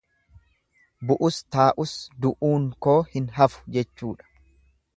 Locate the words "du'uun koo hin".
2.25-3.31